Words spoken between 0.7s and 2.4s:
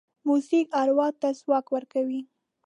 اروا ته ځواک ورکوي.